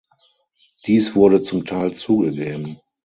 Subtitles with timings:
[0.87, 2.79] Dies wurde zum Teil zugegeben.